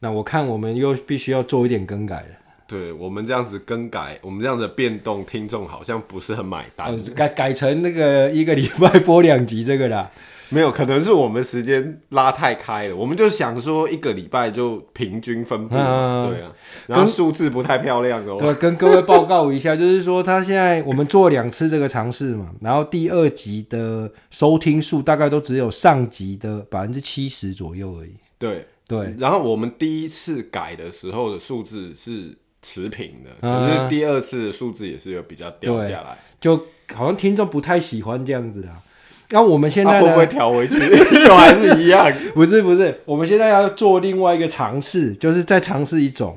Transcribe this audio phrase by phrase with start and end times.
[0.00, 2.28] 那我看我们又必须要做一点更改了。
[2.66, 6.88] 对，我们这样子更改，我们这样子变动，听众好像不是很买单。
[6.88, 10.10] 哦、改改成那个一个礼拜播两集这个啦。
[10.52, 16.52] 没有，可能是我们时间拉太开了，我们就想说一个礼拜就平均分布，啊对啊，
[16.88, 18.36] 然后数字不太漂亮哦。
[18.36, 28.14] 对，跟各位报告一下，就是说他现在我们做两次这个尝试嘛，然后第二集的收听数大概都只有上集的百分之七十左右而已。
[28.36, 36.56] 对对，然后我们第一次改的时候的数字是持平的，可是第二次的数字也是有比较掉下来，就
[36.92, 38.68] 好像听众不太喜欢这样子的。
[39.30, 40.08] 那我们现在呢？
[40.08, 40.74] 会不会调回去？
[41.24, 42.12] 又还是一样？
[42.34, 46.36] 不是不是，我们现在要做另外一个尝试，就是再尝试一种。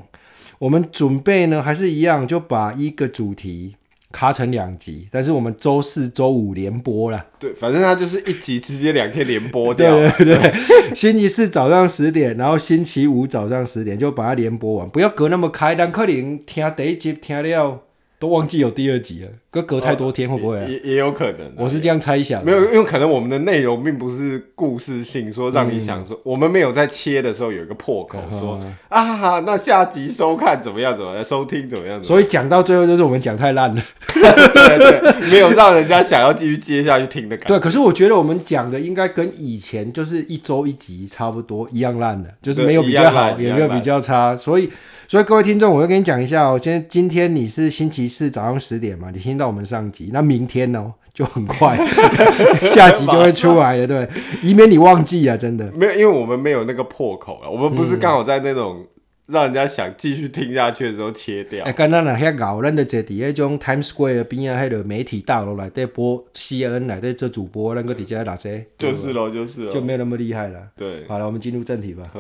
[0.60, 3.76] 我们准备呢，还是一样，就把一个主题
[4.14, 7.26] 卡成两集，但是我们周四、周五连播了。
[7.40, 9.94] 对，反正它就是一集直接两天连播掉。
[9.94, 17.82] 对 对对，星期四早上十点，然后星期五早上十点就把它连播完，不要隔那么开，但可能听第一集听了。
[18.24, 20.64] 都忘记有第二集了，隔隔太多天会不会、啊？
[20.66, 22.42] 也也有可能，我是这样猜想。
[22.46, 30.96] 没有，因为可能我们的内容并不是故事性，说让你想说，嗯、我们没有在切的时候有一个破口，说、嗯、啊，那下集收看怎么样？
[30.96, 31.26] 怎么样？
[31.26, 32.02] 收听怎么样？
[32.02, 37.48] 所以讲到最后就是我们讲太烂了， 对，对对，没有让人家想要继续接下去听的感觉。
[37.50, 44.70] 对，可是我觉得我们讲的应该跟以前就是一周一集差不多一样烂的，就是没有比较好，也没有比较差，所以。
[45.08, 46.58] 所以各位听众，我要跟你讲一下哦。
[46.58, 49.12] 今天今天你是星期四早上十点嘛？
[49.12, 51.78] 你听到我们上集，那明天哦就很快，
[52.66, 54.08] 下集就会出来了，对，
[54.42, 55.72] 以免你忘记啊，真的。
[55.74, 58.88] 没有，因为我们没有那个破口了，我们不是刚好在那种
[59.28, 61.64] 让人家想继续听下去的时候切掉。
[61.66, 68.66] 哎、嗯，刚刚那些搞，咱就坐在那种 Times Square 边啊，还有媒体大楼来在播 CNN 来在做主播，那个底下哪些？
[68.80, 70.70] 就是喽，就是，就没有那么厉害了。
[70.76, 72.12] 对，好了，我们进入正题吧。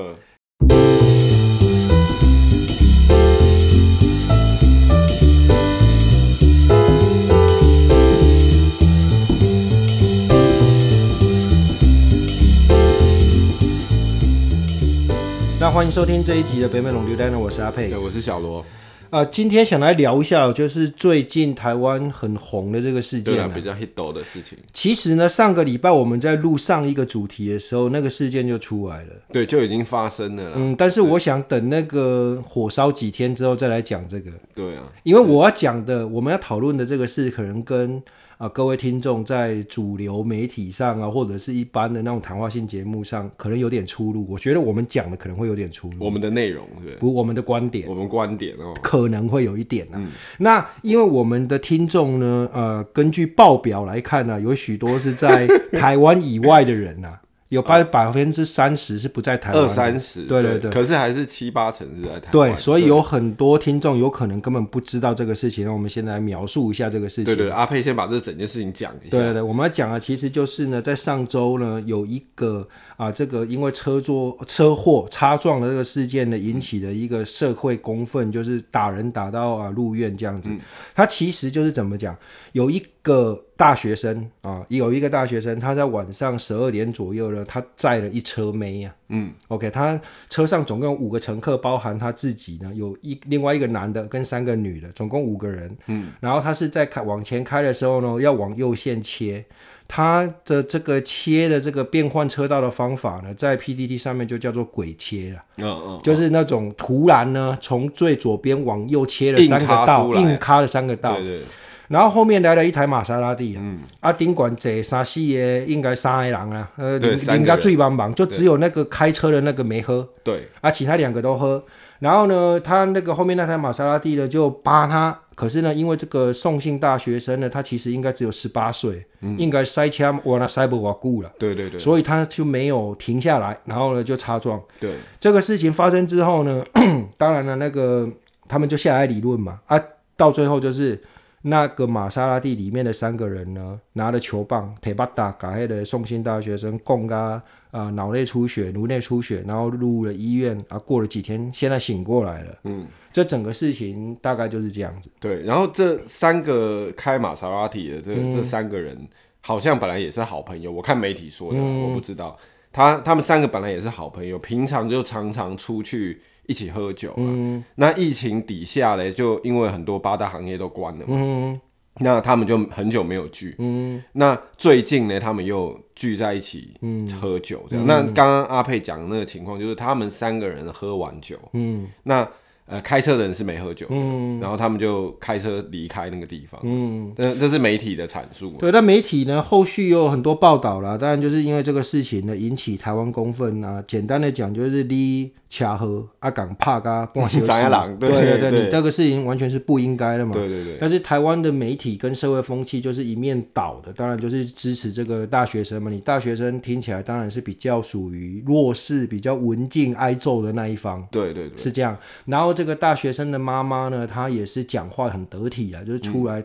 [15.63, 18.65] 那欢迎收听这一集的北美龙流呢，我是阿佩，对，我是小罗。
[19.11, 24.57] 呃，今天想来聊一下，就是最近台湾很红的这个事件，比较 hit 的事情。
[24.73, 30.51] 其实呢，上个礼拜我们在录上一个主题的时候，那个事件就出来了，对，就已经发生了。
[30.57, 34.29] 嗯，但是我想等那个火烧几天之后再来讲这个。
[34.53, 38.03] 对啊，因为我要讲的，我们要讨论的这个事，可能跟。
[38.37, 44.25] 啊，各位听众在主流媒体上啊，或者是一般的那种谈话性节目上，可能有点出入。
[44.29, 45.95] 我觉得我们讲的可能会有点出入。
[45.99, 49.95] 我们的内容对，不，我们的观点，我们观点哦，可能会有一点啊。
[49.95, 57.21] 嗯、那因为我们的听众呢，呃，根据报表来看呢、啊，有许多是在 台湾以外的人呐、啊。
[57.53, 62.31] 有百百分之三十是不在台湾，二三十，对对对，可是还是七八成是在台湾。
[62.31, 65.63] 对，所以有很多听众有可能根本不知道这个事情。
[65.63, 67.25] 那我们先来描述一下这个事情。
[67.25, 69.11] 对对，阿佩先把这整件事情讲一下。
[69.11, 80.49] 对对对，我们要讲的其实就是呢，在上周呢，有一个啊，这个因为车座车祸擦撞的这个事件呢，引起的一个社会公愤，就是打人打到啊入院这样子。
[80.95, 82.17] 他、嗯、其实就是怎么讲，
[82.53, 83.39] 有一个。
[83.63, 89.07] 大学生啊，有一个大学生，他在晚上十二点左右呢，他载了一车妹呀、啊。
[89.07, 89.97] 嗯，OK，他
[90.29, 95.73] 车上总共有五个乘客，包含他自己呢，有一另外一个男的跟三个女的，总共五个人。
[95.85, 99.45] 嗯，然后他是在开往前开的时候呢，要往右线切，
[99.87, 105.41] 他的这个切的这个变换车道的方法呢，在 PDD 上面就叫做鬼切了。
[105.55, 111.15] 嗯嗯，就是那种突然呢，从最左边往右切了三个道，硬卡了三个道。
[111.15, 111.41] 对对。
[111.89, 116.97] 然后后面来了一台玛莎拉蒂啊，嗯、啊，顶管这三四个应该三个人啊，呃，
[117.37, 121.63] 应该最帮忙，就只有那个开车的那个没喝，对，啊，其他两个都喝。
[121.99, 134.61] 然后呢，他那个后面那台玛莎拉蒂呢，就扒他，可是呢，因为这个宋姓大学生呢，他其实应该只有十八岁，嗯、应该塞枪我那塞不我顾了，对对对，所以他就没有停下来，然后呢就擦撞。
[134.79, 136.63] 对，这个事情发生之后呢，
[137.17, 138.09] 当然了，那个
[138.47, 139.79] 他们就下来理论嘛，啊，
[140.17, 141.01] 到最后就是。
[141.45, 150.79] 那个玛莎拉蒂里面的三个人呢，拿了球棒，铁巴达，把那个宋姓大学生攻啊啊脑内出血、颅内出血，然后入了医院啊。
[150.79, 152.57] 过了几天，现在醒过来了。
[152.63, 155.09] 嗯，这整个事情大概就是这样子。
[155.19, 158.97] 对，然后这三个开玛莎拉蒂的这、嗯、这三个人，
[159.41, 160.71] 好像本来也是好朋友。
[160.71, 162.37] 我看媒体说的，嗯、我不知道。
[162.71, 166.21] 他他们三个本来也是好朋友，平常就常常出去。
[166.47, 171.61] 一起喝酒，嗯，那疫情底下嘞，就因为很多八大行业都关了嘛，嗯，
[171.99, 173.55] 那他们就很久没有聚。
[173.59, 176.73] 嗯，那最近呢，他们又聚在一起
[177.19, 177.85] 喝酒，这样。
[177.85, 182.27] 嗯、那刚刚阿佩讲的那个情况，就是他们三个人喝完酒，嗯，那。
[182.65, 188.55] 呃，开车的人是没喝酒，嗯，然后他们就开车离开那个地方，嗯，这这是媒体的阐述。
[188.57, 193.83] 对，但媒体呢，后续又有很多报道啦，当然就是因为这个事情呢，引起台湾公愤啊。
[193.85, 197.47] 简单的讲，就是你恰喝阿港帕嘎半小时，
[197.99, 200.31] 对对对，你这个事情完全是不应该的嘛。
[200.31, 200.77] 对对对。
[200.79, 205.91] 但是台湾的媒体跟社会风气就是一面倒的，当然就是支持这个大学生嘛。
[205.91, 211.05] 你大学生听起来当然是比较属于弱势、比较文静、挨揍的那一方。
[211.11, 211.95] 对对对，是这样。
[212.25, 212.52] 然后。
[212.53, 216.39] 这个大学生的妈妈呢，她也是讲话很得体啊，就是出来，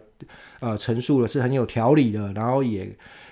[0.61, 2.89] 嗯、呃，陈述的是很有条理的，然后也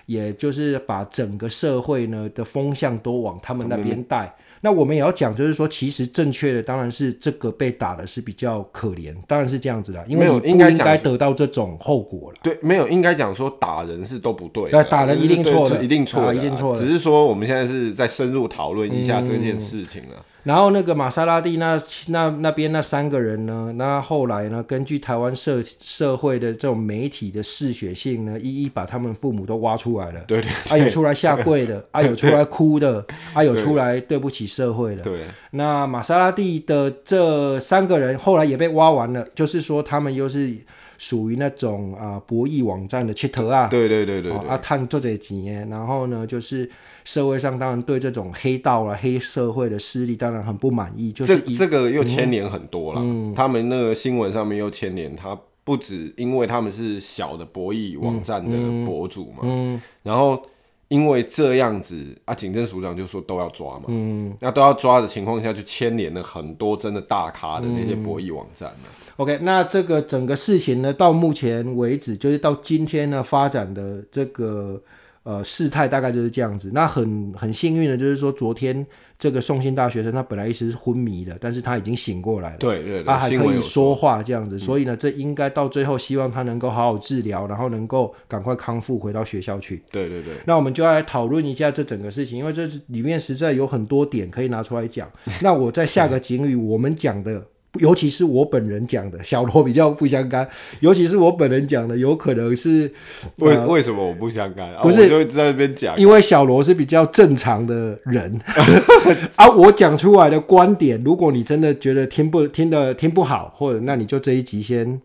[0.06, 4.26] 也就是把整个社会呢的风向都往他们那边带。
[4.26, 12.38] 嗯、那我们也要讲，就是说，其实正确的当然是这个被打的是比较可怜，当然是这样子的，因为你不应该得到这种后果了。
[12.42, 16.78] 对，没有应该讲说打人是都不对，对，打人一定错的，一定错，一定错。
[16.78, 20.08] 只是说我们现在是在深入讨论一下这件事情了。
[20.16, 21.76] 嗯然后那个玛莎拉蒂那
[22.06, 23.72] 那那边那三个人呢？
[23.74, 24.62] 那后来呢？
[24.62, 30.20] 根据台湾社社会的这种媒体的嗜血性呢，一一把他们父母都挖出来了。
[30.28, 33.04] 对对，啊有出来下跪的， 啊有出来哭的，
[33.34, 35.02] 啊有出来对不起社会的。
[35.02, 35.22] 对。
[35.50, 40.56] 那玛莎拉蒂的这三个人后来也被挖完了，就是说他们又是。
[40.98, 46.66] 属于那种啊博弈网站的切头啊，对对对对，对，啊探做这几年，然后呢，就是
[47.04, 60.40] 社会上当然对这种黑道啊黑社会的势力当然很不满意，就是这这个又牵连很多了，嗯、他们那个新闻上面又牵连，他不止因为他们是小的博弈网站的博主嘛，嗯嗯、然后。
[60.88, 68.90] 因为这样子啊，警政署长就说都要抓嘛，嗯，那都要抓的情况下，就牵连了很多真的大咖的那些博弈网站，嗯。
[69.16, 74.80] OK，那这个整个事情呢，到目前为止，就是到今天呢发展的这个。
[75.26, 76.70] 呃，事态大概就是这样子。
[76.72, 78.86] 那很很幸运的，就是说昨天
[79.18, 82.58] 这个送信大学生，他本来一直是昏迷的，但是他已经醒过来了。
[82.58, 84.56] 对对对，他还可以说话这样子。
[84.56, 89.82] 所以呢，这应该到最后，希望他能够好好治疗，然后能够赶快康复，回到学校去。
[89.90, 90.34] 对对对。
[90.46, 95.10] 那我们就要来讨论一下这整个事情，因为这里面实在有很多点可以拿出来讲。
[95.42, 97.44] 那我在下个警语，我们讲的。
[97.78, 100.48] 尤其是我本人讲的，小罗比较不相干。
[100.80, 102.92] 尤其是我本人讲的，有可能是
[103.38, 104.74] 为、呃、为什么我不相干？
[104.82, 108.40] 不是、啊、就在那边讲，因为小罗是比较正常的人
[109.36, 109.48] 啊。
[109.48, 115.00] 我讲出来的观点，如果你真的觉得听不听的听不好，或者那你就这一集先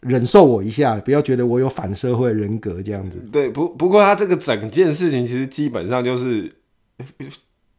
[0.00, 3.18] 忍受我一下，不要觉得我有反社会人格这样子。
[3.32, 6.52] 对，不不过他这个整件事情其实基本上就是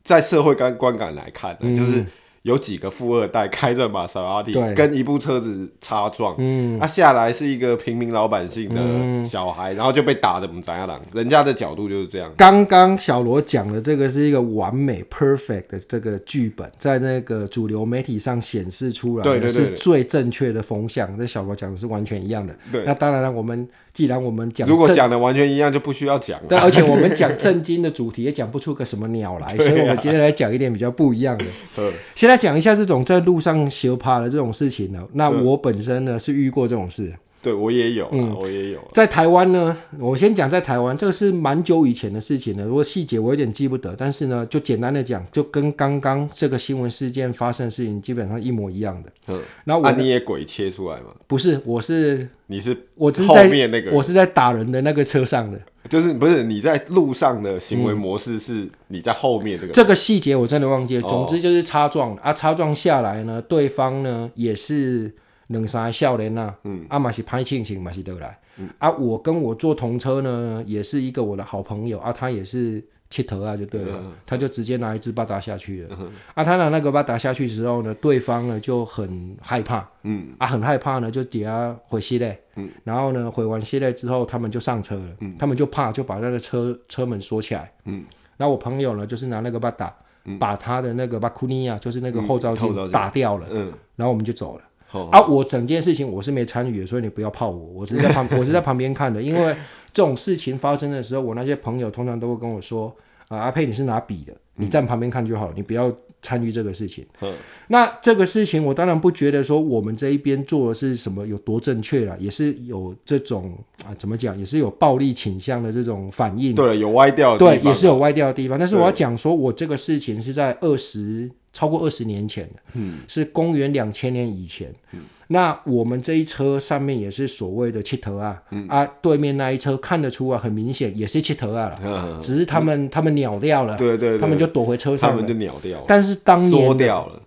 [0.04, 2.06] 在社会观观感来看，嗯、就是。
[2.44, 11.02] 有几个富二代开着玛莎拉蒂，跟一部车子擦撞，嗯，他、啊、下来是一个平民老百姓的小孩，嗯、然后就被打的怎样了？
[11.14, 12.30] 人家的角度就是这样。
[12.36, 21.18] 刚刚小罗讲的这个是一个完美 perfect 的这个剧本，在那个主流媒体上显示出来，对对对，是最正确的风向。
[21.18, 22.54] 这小罗讲的是完全一样的。
[22.70, 23.68] 对，那当然了，我们。
[23.94, 26.48] 既然我们讲，如果讲的完全一样，就不需要讲了。
[26.50, 31.46] 对，而且我们讲正经的主题，也讲不出个什么鸟来， 所以我们今天来讲一点比较不一样的。
[31.76, 35.08] 对，先来讲一下这种在路上修趴的这种事情呢。
[35.14, 37.14] 那我本身呢是遇过这种事。
[37.44, 38.80] 对，我也有，嗯，我也有。
[38.94, 42.64] 在台湾呢，我先讲在台湾，这个是蛮久以前的事情了。
[42.64, 49.10] 如果细节我有点记不得，但是呢，就简单的讲，就跟刚刚这个新闻事件发生的事情基本上一模一样的。
[49.28, 51.08] 嗯，那我、啊、你也鬼切出来吗？
[51.28, 55.60] 不是，我是你是我是后面那个，我是在打人的那个车上的，
[55.90, 61.02] 就是不是你在路上的行为模式是你在后面这个、嗯、这个细节我真的忘记了。
[61.10, 65.12] 总之就是擦撞、哦、啊，擦撞下来呢，对方呢也是。
[65.54, 88.04] 两三个少年呐，嗯，啊嘛是拍庆幸嘛是得来，嗯、啊，我跟我坐同车呢，也是一个我的好朋友啊，他也是切头啊，就对了，嗯、他就直接拿一支巴达下去了，嗯、啊，他拿那个巴达下去之后呢，对方呢就很害怕，嗯，啊，很害怕呢，就底下回系列，嗯，然后呢，回完系列之后，他们就上车了，嗯，他们就怕，就把那个车车门锁起来，嗯，
[88.36, 89.96] 然后我朋友呢，就是拿那个巴达，
[90.26, 92.92] 嗯、把他的那个巴库尼亚，就是那个后照镜。
[92.92, 94.64] 打掉了，嗯，然后我们就走了。
[95.02, 95.22] 啊！
[95.28, 97.58] 我整件事情我是没参与的，所以你不要泡我。
[97.74, 99.22] 我是在旁，我是在旁边看的。
[99.22, 99.56] 因为
[99.92, 102.96] 这种事情发生的时候，我那些朋友通常都会跟我说
[103.30, 105.92] ：“啊，阿佩，你是拿笔的，你站旁边看就好，你不要
[106.24, 107.06] 参与这个事情。
[107.22, 107.32] 嗯”
[107.70, 116.56] 那这个事情，我当然不觉得说我们这一边做的是什么有多正确了，也是有这种啊，怎么讲，也是有暴力倾向的这种反应。
[116.56, 117.64] 对，有歪掉的地方。
[117.64, 118.58] 对，也是有歪掉的地方。
[118.58, 124.74] 但是我要讲说，我这个事情是在二十超过二十年前的，嗯，是公元两千年以前。
[124.94, 125.02] 嗯
[125.34, 135.86] 那我们这一车上面也是所谓的七头啊，嗯、啊，对面那一车看得出啊，很明显也是七头啊了， 嗯、只是他们、嗯、他们鸟掉了，对对对，他们就躲回车上了，他们就鸟掉了。
[135.88, 137.20] 但是当年缩掉了，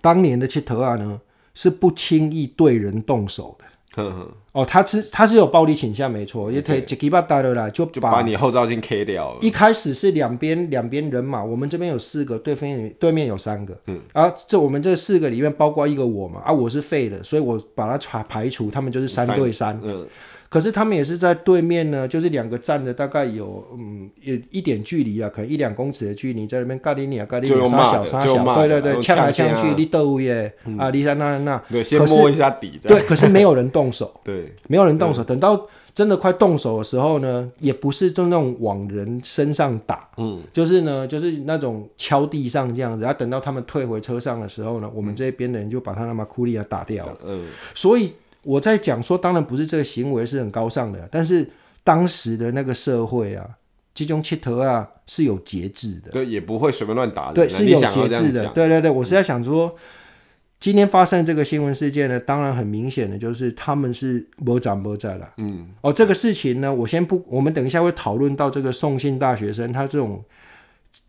[0.00, 1.20] 当年的七头啊呢，
[1.52, 3.66] 是不轻易对人动手的。
[3.94, 9.38] 呵 呵哦，他是他是有暴力倾向，没错，也可以一巴打了啦，就把，就把你后照镜 K 掉了。
[9.40, 20.06] 一开始是两边两边人马，我们这边有四个，对面对面有三个，嗯，啊，这我们这四个里面包括一个我嘛，啊，我是废的，所以我把它排排除，他们就是三对三，嗯。
[20.50, 48.12] 可是他们也是在对面呢，就是两个站的大概有嗯有一点距离啊，可能一两公尺的距离，在那边咖喱你啊咖喱你杀小杀小，对对对，呛来呛去，你斗耶啊，你在那那，对，先摸一下底，对，可是没有人动手， 对，没有人动手，等到真的快动手的时候呢，也不是就那种往人身上打，嗯，就是呢，就是那种敲地上这样子，然后等到他们退回车上的时候呢，我们这边的人就把他那把库利亚打掉了，嗯，所以。
[48.42, 51.48] 我在讲说，当然不是这个行为是很高尚的，但是
[51.84, 53.46] 当时的那个社会啊，
[53.94, 58.90] 这种乞头啊是有节制的，对，也不会随便乱打人，对，是有节制的，对对对。
[58.90, 59.78] 我是在想说，嗯、
[60.58, 70.24] 今天发生这个新闻事件呢，当然很明显的就是他们是没长没在了，嗯，哦，这个事情呢，我先不，我们等一下会讨论到这个送信大学生他这种。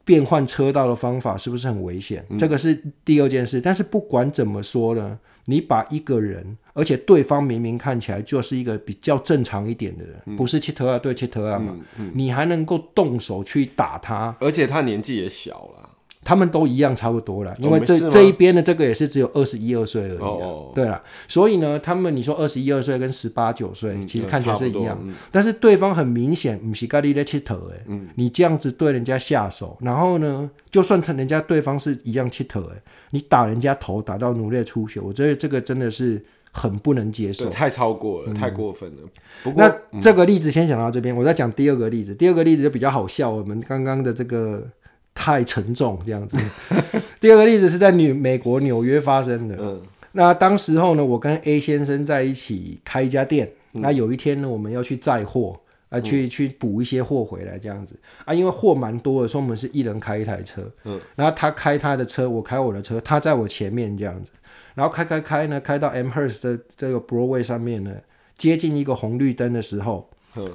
[0.06, 2.24] 变换车道的方法是不是很危险？
[2.30, 3.60] 嗯、这个是第二件事。
[3.60, 15.91] 但是不管怎么说呢，你把一个人，而且对方明明看起来就是一个比较正常一点的人，嗯、不是切特啊对切特啊嘛，嗯嗯、你还能够动手去打他，而且他年纪也小了。
[16.24, 20.20] 他们都一样，差不多了，因为这、哦、这一边的这个也是只有二十一二岁而已。
[20.20, 38.98] 哦，对了，所以呢，他们你说二十一二岁跟十八九岁，其实看起来是一样，嗯、但是对方很明显不是咖喱的切头哎，嗯、你这样子对人家下手，然后呢，就算人家对方是一样切头哎，你打人家头打到颅内出血，我觉得这个真的是很不能接受，太超过了，嗯、太过分了。
[39.44, 44.68] 不过那这个例子先讲到这边，我再讲第二个例子，第二个例子就比较好笑，我们刚刚的这个。
[45.14, 46.38] 太沉重这样子。
[47.20, 49.56] 第二个例子是在纽美国纽约发生的。
[49.60, 49.82] 嗯，
[50.14, 53.52] 那当时候呢，我跟 A 先生在一起开一家店。
[53.74, 55.58] 嗯、那有一天呢，我们要去载货，
[55.90, 57.96] 啊，去去补一些货回来这样子。
[58.26, 60.62] 啊，因为货蛮多的，所以我们是一人开一台车。
[60.84, 64.32] 嗯，然后他开他的车，我开我的车，他在我前面这样子。
[64.74, 67.96] 然后开开开呢，开到 Amherst 的这个 Broadway 上面呢，
[68.38, 70.10] 接近一个红绿灯的时候。
[70.36, 70.50] 嗯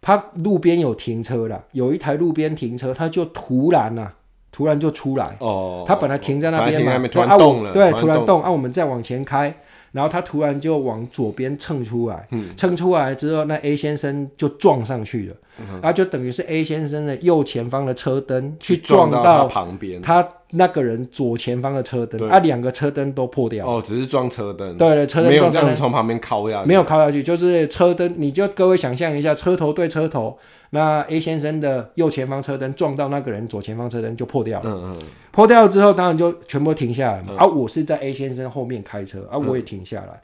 [0.00, 4.14] 他路边有停车了，有一台路边停车，他就突然呐、啊，
[4.50, 5.36] 突然就出来。
[5.40, 5.84] 哦。
[5.86, 9.54] 他本来停在那边嘛，突然动了，对，突然动，啊，我们再往前开，
[9.92, 20.26] 然后他突然就往左边蹭出来，嗯，蹭出来之后，那 A 先生就撞上去了，嗯、然后就等于是 A 先生的右前方的车灯去撞到，旁边，他。
[20.52, 23.66] 那个人左前方的车灯，啊，两个车灯都破掉。
[23.66, 24.76] 哦，只是撞车灯。
[24.76, 26.68] 对对，车灯没有这样子从旁边敲下去。
[26.68, 30.36] 没有敲下去，就是车灯，你就各位想象一下，车头对车头，
[30.70, 34.70] 那 A 先生的右前方车灯撞到那个人左前方车灯就破掉了。
[34.70, 34.98] 嗯嗯。
[35.30, 37.34] 破掉了之后，当然就全部停下来嘛。
[37.38, 40.06] 啊，我是在 A 先生后面开车，啊，我也停下来。
[40.06, 40.20] 然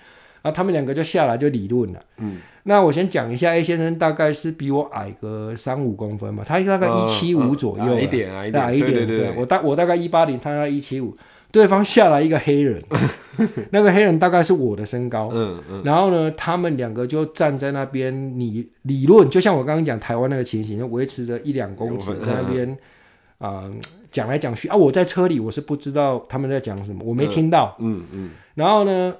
[0.46, 2.00] 后他们两个就下来就理论了。
[2.18, 9.34] 嗯，那我先讲一下，A 先生大概是比我矮个三五公分嘛，他大概一七五左右，矮一点，矮一点，矮一点。
[9.36, 11.16] 我大我大概一八零，他大概一七五。
[11.52, 12.82] 对方下来一个黑人，
[13.70, 15.30] 那个黑人大概是我的身高。
[15.32, 15.82] 嗯嗯。
[15.84, 22.76] 然后呢，他们两个就站在那边，你理论就像我刚刚讲台湾那个情形，就维持着一两公尺在那边
[23.38, 23.70] 啊
[24.10, 24.76] 讲来讲去啊。
[24.76, 27.74] 我在车里，我是不知道他们在讲什么，我没听到。
[27.78, 28.30] 嗯嗯。
[28.54, 29.14] 然后呢？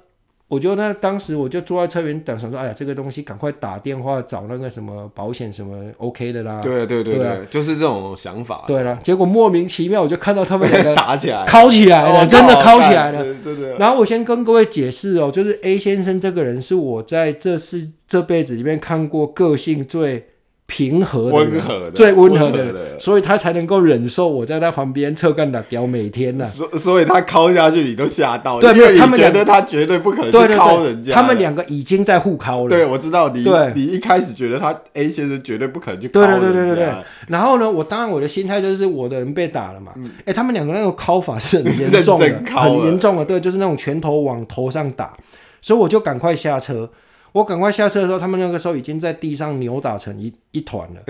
[0.48, 6.60] 我就那当时我就坐在车边等，想说，哎呀，这个东西赶快打电话找那个什么保险什么 OK 的啦。
[6.60, 8.64] 对对对对，就是这种想法。
[8.66, 13.24] 对了，结果莫名其妙我就看到他们两个 打起来，铐起来了，真的敲起来了。
[13.24, 13.76] 对对对。
[13.78, 20.26] 然后我先跟各位解释哦，就是 A 先生这个人是我在这世这辈子里面看过个性最。
[20.66, 26.44] 平和的，温和的，最温和的，所以他才能够忍受我在他旁边侧干打屌每天呢。
[26.44, 28.60] 所所以，他敲下去，你都吓到。
[28.60, 31.14] 对，因为他们觉得他绝对不可能去敲人家。
[31.14, 32.68] 他们两个已经在互敲了。
[32.68, 33.44] 对，我知道你。
[33.44, 36.38] 对，你一开始觉得他 A 先生绝对不可能去敲人家。
[36.38, 36.94] 对对对对对对。
[37.28, 39.92] 然后呢，我当然我的心态就是我的人被打了嘛。
[40.24, 43.24] 哎，他们两个那个敲法是很严重的，很严重的。
[43.24, 45.16] 对，就是那种拳头往头上打，
[45.62, 46.90] 所以我就赶快下车。
[47.32, 51.02] 我赶快下车的时候，他们那个时候已经在地上扭打成一一团了。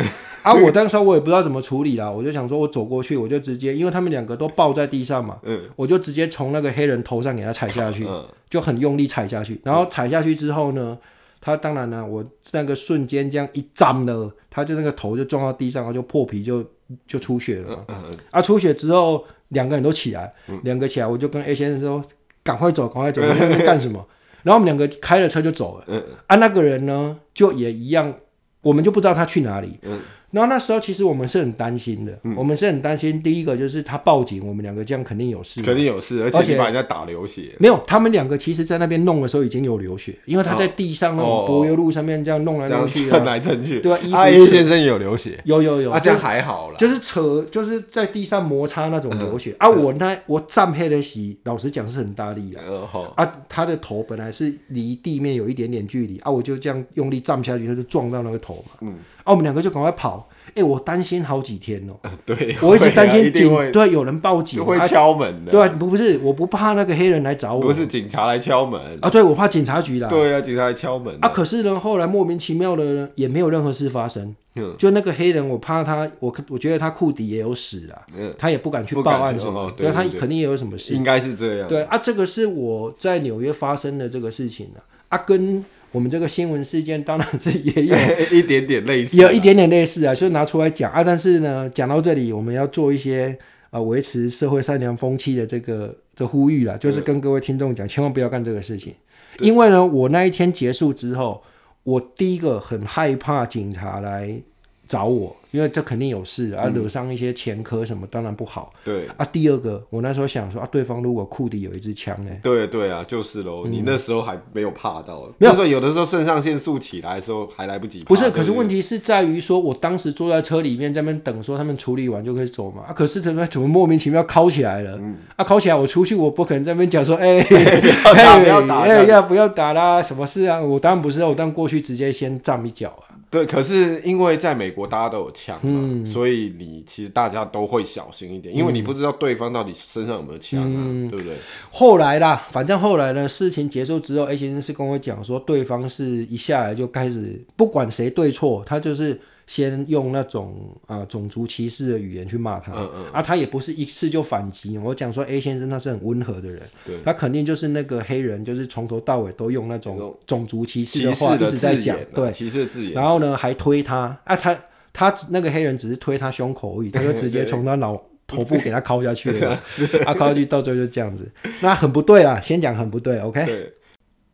[0.42, 9.60] 啊， 我当时我也不知道怎么处理了，我就想说，我走过去，我就直接，因为他们两个都抱在地上嘛，嗯，我就直接从那个黑人头上给他踩下去，嗯，就很用力踩下去。
[9.62, 10.98] 然后踩下去之后呢，
[11.40, 16.64] 他当然呢，我那个瞬间这样一站呢，他就那个头就撞到地上，然后就破皮就
[17.06, 17.84] 就出血了。
[17.88, 20.32] 嗯，啊，出血之后两个人都起来，
[20.64, 22.02] 两个起来，我就跟 A 先生说，
[22.42, 24.04] 赶快走，赶快走，你在干什么？
[24.46, 25.84] 然后我们两个开了车就走了。
[25.88, 28.14] 嗯，啊，那个人呢，就也一样，
[28.60, 29.80] 我们就不知道他去哪里。
[29.82, 29.98] 嗯。
[30.36, 33.22] 然后那时候其实我们是很担心的，嗯、我们是很担心。
[33.22, 37.54] 第一个就是他报警，我们两个这样肯定有事，肯定有事，而且你把人家打流血。
[37.58, 43.80] 没有，他们两个其实在那边弄的时候已经有流血，因为他在地上那种柏油路上面这样弄来弄去，蹭来蹭去。
[43.80, 49.52] 对啊，阿 A 先生也有流血，有有有，啊，这样还好啦，就是扯，就是在地上摩擦那种流血。
[49.52, 52.62] 嗯、啊，我那我站配的洗，老实讲是很大力啊。
[52.68, 58.74] 嗯、啊，他的头本来是离地面有一点点距离，啊，我就这样用力站下去，他就撞到那个头嘛。
[58.82, 60.28] 嗯，啊，我们两个就赶快跑。
[60.50, 62.10] 哎、欸，我担心好几天哦、喔。
[62.24, 65.50] 对，我一直担心警，对，有人报警，会敲门的。
[65.50, 69.10] 对，不不是，我不怕那个黑人来找我，不是警察来敲门啊。
[69.10, 70.08] 对，我怕警察局来。
[70.08, 71.28] 对啊，警察来敲门啊。
[71.28, 74.34] 可是呢，后来莫名其妙的呢，也没有任何事发生。
[74.54, 78.02] 嗯，就那个黑人，我怕他，我我觉得他裤底也有屎了。
[78.16, 80.94] 嗯，他也不敢去报案什么，哦、对，他肯定也有什么事。
[80.94, 81.68] 应该是这样。
[81.68, 84.70] 对啊，这个是我在纽约发生的这个事情
[85.08, 85.62] 啊，跟。
[85.92, 87.96] 我们这个新闻事件当然是也有
[88.36, 91.02] 一点点类似，有一点点类似啊，就拿出来讲啊。
[91.02, 93.38] 但是呢，讲到这里，我们要做一些
[93.70, 98.94] 啊维持社会善良风气的这个的呼吁了，就是跟各位听众讲，千万不要干这个事情。
[99.40, 101.42] 因为呢，我那一天结束之后，
[101.84, 104.40] 我第一个很害怕警察来
[104.86, 105.36] 找我。
[105.56, 108.70] 因为这肯定有事啊，惹上一些前科什么，当然不好。
[108.84, 112.30] 对啊，第二个，我那时候想说啊，对方如果库底有一支枪呢？
[112.42, 113.66] 对对啊，就是喽。
[113.66, 118.04] 你那时候还没有怕到，那时候有的时候肾上腺素起来的时候还来不及。
[118.04, 122.82] 不是，可是问题是在于说，我当时坐在车里面在那边等，说他们处理完就可以走嘛。
[122.88, 125.00] 啊，可是怎么怎么莫名其妙铐起来了？
[125.36, 130.02] 啊，铐起来，我出去我不可能在那边讲说，哎， 不要打，不要打，哎，呀不要打啦？
[130.02, 130.60] 什么事啊？
[130.60, 133.05] 我当然不是，我当然过去直接先站一脚啊。
[133.30, 141.34] 对，可是因为在美国大家都有枪嘛，嗯、所以你其实大家都会小心一点，因为你不知道对方到底身上有没有枪啊，嗯、对不对？
[141.70, 149.20] 后来啦，反正后来呢，事情结束之后，A 先生是跟我讲说，对方是一下来就开始不管谁对错，他就是。
[149.46, 154.76] 先用那种啊、呃、种族歧视的语言去骂他，嗯嗯，啊，他也不是一次就反击。
[154.76, 162.92] 我讲说 A 先生他是很温和的人，对，他肯定就是那个黑人，就是从头到尾都用那种种族歧视的话一直在讲，对，歧视的字眼。
[162.94, 164.58] 然后呢，还推他，啊，他
[164.92, 167.94] 他那个黑人只是推他胸口而已，他就 直接从他脑
[168.26, 169.50] 头部给他敲下去了，
[170.04, 173.46] 啊，敲下去到最后就这样子，那很不对啦，先讲很不对，OK。
[173.46, 173.72] 对，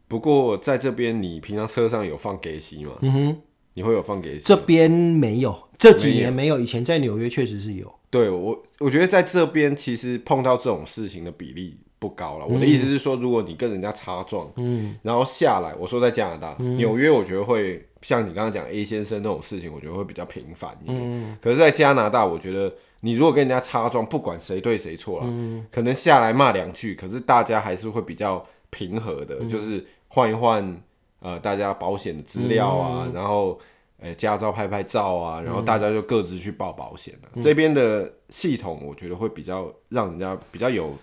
[0.08, 2.92] 不过在这边你平常车上有放给息吗？
[3.02, 3.36] 嗯哼。
[3.74, 7.92] 你会有放给这边没有，这几年没有，以前在纽约确实是有。
[8.10, 12.44] 对我，我觉得在这边其实碰到这种事情的比例不高了。
[12.46, 20.98] 嗯、我的意思是说，如果你跟人家擦撞，嗯，然后下来，我说在加拿大、嗯、纽约，我觉得会像你刚刚讲 A 先生那种事情，我觉得会比较频繁一点。
[21.00, 30.82] 嗯、可是，在加拿大，我觉得你如果跟人家擦撞，不管谁对谁错了，嗯、可能下来骂两句，可是大家还是会比较平和的，嗯、就是换一换。
[31.22, 33.56] 呃，大家保险的资料啊，嗯、然后，
[34.00, 37.30] 诶，驾照拍拍照啊，然后大家就各自去报保险了、啊。
[37.34, 40.98] 嗯、这边的系统，我觉得会比较让人家比较有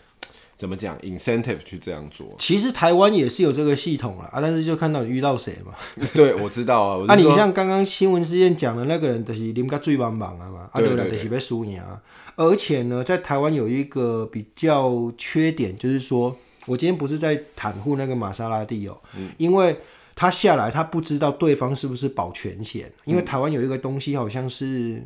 [0.58, 2.27] 怎么讲 incentive 去这样做。
[2.38, 5.73] 其实台湾也是有这个系统啊，但是就看到你遇到谁嘛。
[6.13, 7.05] 对，我知道啊。
[7.08, 12.01] 那、 啊、你像刚刚新闻事件讲的那个人，就是林家最茫茫啊嘛，啊，对了，就是被输赢啊。
[12.36, 19.73] 而且呢，在台湾有一个比较缺点，就是说我今天不是在袒护那个玛莎拉蒂哦，嗯、因为。
[20.19, 25.01] 他下来，他不知道对方是不是保全险，因为台湾有一个东西，好像是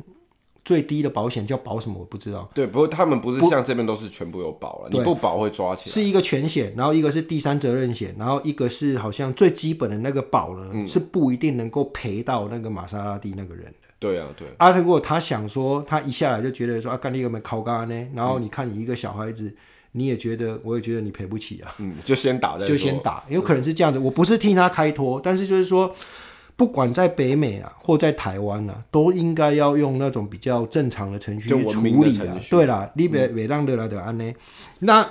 [0.64, 2.50] 最低的保险叫保什么，我不知道。
[2.52, 5.94] 对，不过他们不是像这边都是全部有保了，不你不保会抓起来。
[5.94, 13.88] 是一个全险，然后一个是第三责任险，然后一个是好像最基本的那个保呢，嗯、是不一定能够赔到那个玛莎拉蒂那个人的。
[14.00, 14.48] 对啊，对。
[14.58, 18.08] 啊，如果他想说，他一下来就觉得说啊，干你有没有考干呢？
[18.16, 19.44] 然后你看你一个小孩子。
[19.44, 19.56] 嗯
[19.96, 21.72] 你也觉得，我也觉得你赔不起啊。
[21.78, 23.98] 嗯，就先打就先打，有可能是这样子。
[23.98, 25.94] 我不是替他开脱，但是就是说，
[26.56, 32.36] 不管在北美啊，或在台湾啊，都应该要用那种比较正常的程序去处理啊。
[32.50, 34.32] 对啦，你别别让得来的安呢。
[34.80, 35.08] 那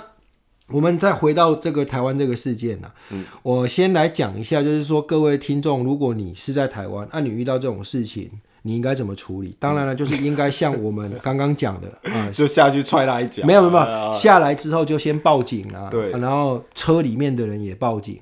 [0.68, 8.30] 我们再回到这个台湾这个事件呢、啊，嗯，我先来讲一下，就是说各位听众，如果你是在台湾，那、啊、你遇到这种事情。
[8.66, 9.54] 你应该怎么处理？
[9.60, 13.44] 当然了，就是应该像我们刚刚讲的 啊，就下去踹他一脚。
[13.46, 15.90] 没有没有，下来之后就先报警了。
[15.90, 18.18] 对，然后车里面的人也报警。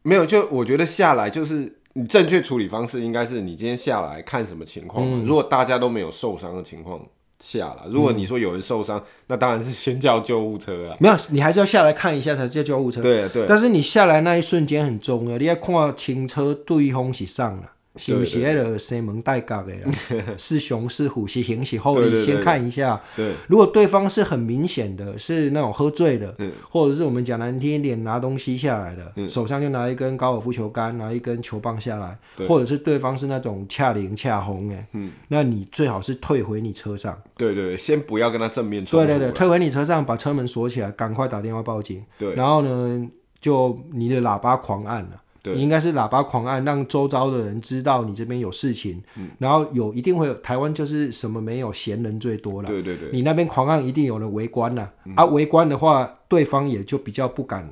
[0.00, 5.06] 没有，就我觉得下来就是你正确处理方式，应该是你今天下来看什么情况。
[5.22, 6.98] 如果大家都没有受伤的情况
[7.38, 10.96] 下来，如果你说有人受伤，那当然是先叫救护车啊。
[10.98, 13.02] 没有，你还是要下来看一下才叫救护车。
[13.02, 13.44] 对对。
[13.46, 17.72] 但是你下来那一瞬间很重要，你要看清车对方是上了。
[17.96, 19.92] 是不是那个西门带角的啦？
[20.36, 23.00] 是熊是虎是熊是后，你先看一下。
[23.14, 26.36] 对，如果对方是很明显的，是那种喝醉的，
[26.68, 34.88] 或者是我们讲难听一点，拿东西下来的，手上就拿一根高尔夫球杆，拿一根球棒下来，或者是对方是那种恰零恰红哎，
[35.28, 37.16] 那你最好是退回你车上。
[37.36, 39.06] 对对，先不要跟他正面冲突。
[39.06, 42.04] 对对对，退回你车上，把车门锁起来，赶快打电话报警。
[42.18, 43.08] 对，然后呢，
[43.40, 45.10] 就你的喇叭狂按了。
[45.52, 57.70] 你应该是喇叭狂按，让周遭的人知道你这边有事情，嗯、然后有一定会有台湾就是什么没有闲人最多了，对对对，你那边狂按一定有人围观了，嗯、啊围观的话，对方也就比较不敢。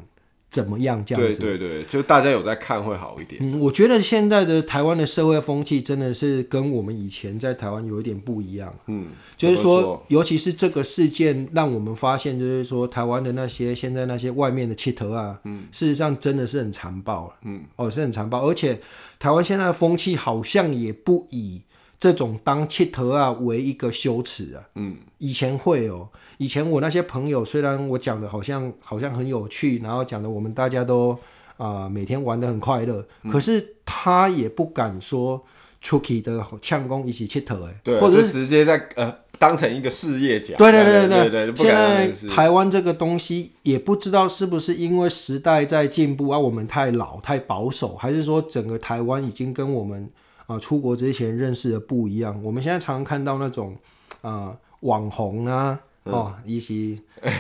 [0.53, 1.03] 怎么样？
[1.05, 3.41] 这样子，对对对，就大家有在看会好一点。
[3.43, 8.73] 嗯，我觉得现在的台湾的社会风气真的是跟我们以前在台湾有一点不一样。
[8.87, 17.35] 嗯，就是说，尤其是这个事件，让我们发现，就是说，台湾的那些现在那些外面的气头啊，嗯，事实上真的是很残暴。
[17.45, 18.79] 嗯，哦，是很残暴，而且
[19.19, 21.63] 台湾现在的风气好像也不以。
[22.03, 31.13] 这种当气头啊为一个羞耻啊，嗯，以前会哦，以前我那些朋友虽然我讲的好像好像很有趣，然后讲的我们大家都
[31.59, 35.41] 啊、呃、每天玩的很快乐，嗯、可是他也不敢说
[35.81, 50.11] 出去的呛工一起气头哎，对，或者是直接在呃当成一个事业讲，对对对对对，现在台湾这个东西也不知道是不是因为时代在进步啊，我们太老太保守，还是说整个台湾已经跟我们。
[50.53, 52.41] 啊，出国之前认识的不一样。
[52.43, 53.77] 我们现在常常看到那种
[54.21, 56.99] 啊、呃、网红啊，嗯、哦，一些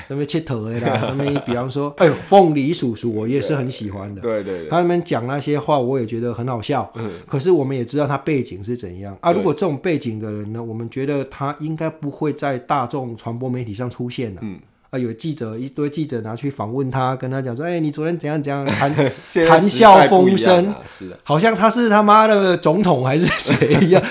[0.09, 4.21] 什么切头的啦， 什么比方说，哎，凤梨叔叔，我也是很喜欢的。
[4.21, 6.91] 对对，对，他们讲那些话，我也觉得很好笑。
[6.95, 9.33] 嗯，可是我们也知道他背景是怎样啊。
[9.33, 14.41] 如果这种背景的人呢，我们觉得他应该不会在大众传播媒体上出现了。
[14.43, 14.61] 嗯。
[14.93, 18.95] 啊，有记者一堆记者拿去访问他，跟他讲说：“哎、欸，你昨天怎样怎样谈
[19.49, 20.83] 谈笑风生，啊、
[21.25, 24.03] 好像他是他妈的总统还是谁一样。”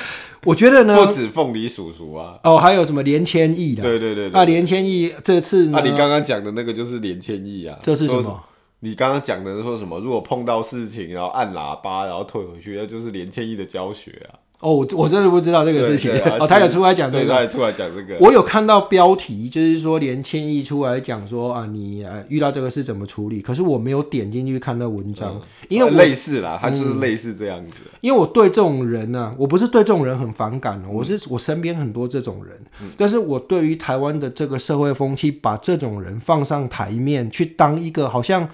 [0.44, 3.84] 我觉得呢，不止凤梨叔叔啊，哦，还有什么连千亿的？
[3.84, 5.78] 对对对，啊，连千亿这次呢？
[5.78, 8.44] 啊，你刚刚讲的那个就是连千亿啊，这是什么？
[8.80, 10.00] 你刚刚讲的说什么？
[10.00, 14.41] 如果碰到事情，然后按喇叭，然后退回去，那就是连千亿的教学啊。
[14.62, 16.12] 哦，我真的不知道这个事情。
[16.12, 18.15] 啊、哦，他有出来讲这个，他出来讲这个。
[18.19, 23.41] 我有看到标题，就是说连千亿出来讲说啊，你呃遇到这个事怎么处理？
[23.41, 27.89] 可是我没有点进去看那文章，嗯、因为类似啦，他就是类似这样子、嗯。
[28.02, 38.47] 因为我对这种人呢、啊，我不是对这种人很反感，我是我身边很多这种人，嗯、但是我对于台湾的这个社会风气，把这种人放上台面去当一个，好像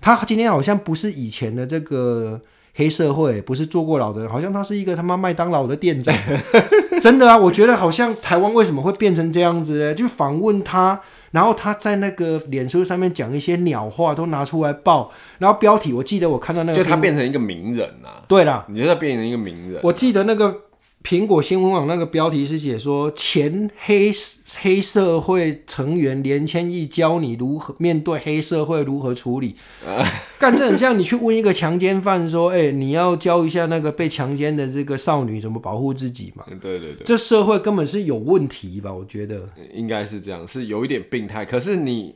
[0.00, 2.40] 他今天好像不是以前的这个。
[2.74, 6.14] 黑社会不是坐过牢的人，好像他是一个他妈麦当劳的店长，
[7.02, 7.36] 真的啊！
[7.36, 9.94] 我觉得好像台湾为什么会变成这样子呢？
[9.94, 11.00] 就访问他，
[11.32, 18.24] 然后他在那个脸书上面讲一些鸟话，都拿出来报，然后标题我记得我看到那个，就他变成一个名人啊。
[18.26, 19.80] 对啦，你觉得他变成一个名人？
[19.82, 20.62] 我记得那个。
[21.02, 24.12] 苹果新闻网那个标题是写说，前黑
[24.60, 29.56] 黑社会成员连千亿教你如何面对黑社会如何处理，
[30.38, 36.44] 干这很像你去问一个强奸犯说，哎、欸，你要教一下那个被强奸的这个少女怎么保护自己嘛？
[36.60, 38.94] 对对对，这社会根本是有问题吧？
[38.94, 41.44] 我觉得应该是这样，是有一点病态。
[41.44, 42.14] 可是你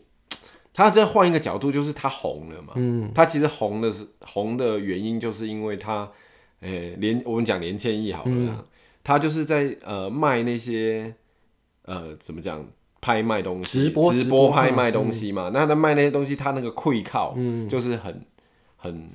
[0.73, 2.75] 他再换一个角度，就是他红了嘛？
[2.77, 6.09] 嗯，他其实红的是红的原因，就是因为他，
[6.61, 8.31] 连我们讲连千亿好了。
[8.31, 8.59] 嗯
[9.07, 11.15] 他就是在呃卖那些
[11.85, 12.67] 呃怎么讲
[13.01, 15.49] 拍卖东西，直播直播拍卖东西嘛。
[15.49, 18.21] 嗯、那他卖那些东西，他那个溃靠，嗯，就是很
[18.77, 19.09] 很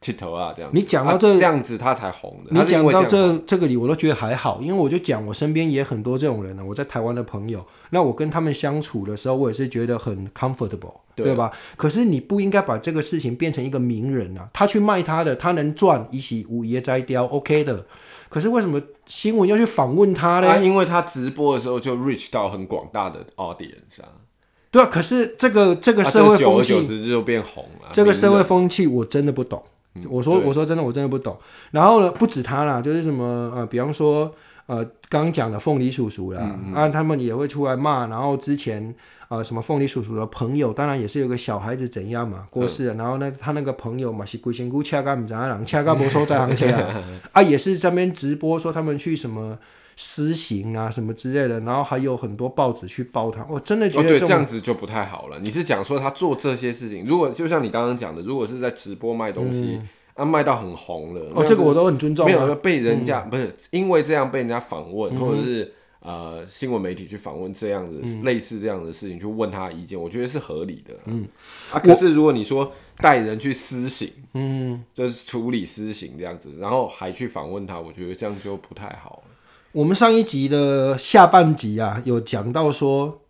[0.00, 0.68] 气头啊这样。
[0.74, 2.50] 你讲到这、啊、这样子，他才红的。
[2.50, 6.64] 你讲到这这个里，我都觉得还好，因为我就讲我身边也很多这种人呢。
[6.64, 11.52] 我在台湾的朋友，那我跟他们相处的时候，我也是觉得很 comfortable，对，吧？
[11.76, 14.50] 可是你不应该把这个事情变成一个名人啊。
[14.52, 17.86] 他去卖他的，他能赚一起五爷摘雕，OK 的。
[18.32, 20.48] 可是为什么新闻要去访问他呢？
[20.48, 24.08] 啊，因为他直播的时候就 reach 到很广大的 audience 啊。
[24.70, 27.88] 对啊，可是这个这个社会风气，久而久之就变红了。
[27.92, 29.62] 这个社会风气我真的不懂。
[29.96, 31.38] 嗯、我说我说真的，我真的不懂。
[31.72, 34.34] 然后呢，不止他啦，就是什么呃，比方说
[34.66, 38.06] 呃，刚刚讲的凤梨叔叔啦，嗯嗯啊，他们也会出来骂。
[38.06, 38.94] 然后之前。
[39.28, 49.58] 呃，什么凤梨叔叔的朋友，当然也是有个小孩子怎样嘛过世了，嗯、然后呢，他那个朋友嘛是鬼仙姑，恰干不怎样，恰干不收在行情啊， 啊也是这边直播说他们去什么
[49.96, 55.38] 私刑啊什么之类的，然后还有很多报纸去报他，我真的觉得这、哦、对这样子就不太好了。
[55.40, 65.72] 你是讲说他做这些事情，如果就像你刚刚讲的，如果是在直播卖东西，嗯、啊卖到很红了，哦这个我都很尊重，没有被人家、嗯、不是因为这样被人家访问，嗯、或者是。
[66.04, 70.92] 呃新闻媒体去访问这样子、嗯、类似这样的事情，去问他的意见，我觉得是合理的。
[71.04, 71.24] 嗯，
[71.70, 79.22] 啊，可是如果你说带人去私刑，嗯，就是处理私刑这样子，然后还去访问他，我觉得这样就不太好。
[79.70, 83.21] 我们上一集的下半集啊，有讲到说。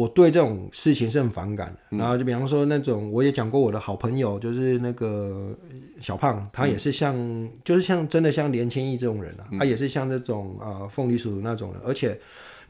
[0.00, 5.54] 我对这种事情是很反感的，然后就比方说那种，我也讲过我的好朋友，就是那个
[6.00, 7.14] 小胖，他也是像，
[7.62, 12.18] 就是像真的像连千亿这种人啊，他也是像这种啊凤梨叔叔那种人，而且。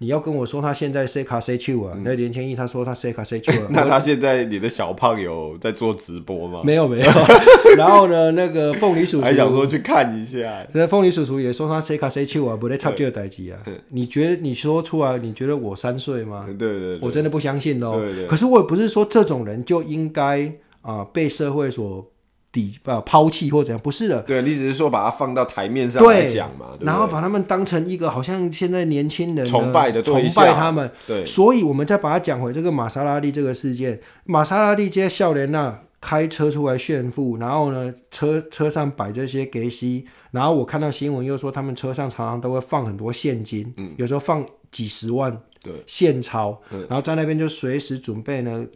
[0.02, 1.94] 你要跟我说他现在 say 卡 say 球啊？
[2.02, 3.66] 那连千亿他说他 say 卡 say 球啊？
[3.70, 6.62] 那他现在你的小胖有在做直播吗？
[6.64, 7.04] 没有没有。
[7.76, 10.66] 然后呢，那个凤梨叔叔还想说去看一下。
[10.72, 13.58] 那凤梨叔叔也说他 say 卡 say 球啊，不得插这个代志啊？
[13.90, 16.46] 你觉得你说出来，你觉得我三岁吗？
[16.46, 18.00] 对对对，我真的不相信哦。
[18.26, 22.10] 可是我也不是说这种人就应该啊被社会所。
[22.52, 23.80] 抵呃抛弃或怎样？
[23.80, 45.72] 不是的，对，你只是说把它放到台面上来讲嘛，然后把他们当成一个好像现在年轻人崇拜的崇拜他们，对，所以我们再把它讲回这个玛莎拉蒂这个事件，玛莎拉蒂接笑莲娜开车出来炫富，然后呢车车上摆这些给息，然后我看到新闻又说他们车上常常都会放很多现金，嗯，有时候放几十万对。
[45.86, 48.66] 现钞，然后在那边就随时准备呢。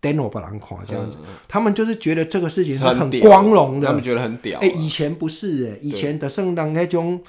[0.00, 4.58] 电我把人看这样子，他们就是觉得这个事情是很光荣的，他们觉得很屌。
[4.60, 7.20] 哎，以前不是哎，以前的圣诞那种